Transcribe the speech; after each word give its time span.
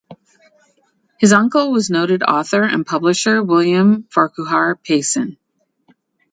His 1.19 1.31
uncle 1.31 1.71
was 1.71 1.91
noted 1.91 2.23
author 2.23 2.63
and 2.63 2.83
publisher 2.87 3.43
William 3.43 4.07
Farquhar 4.09 4.75
Payson. 4.77 5.37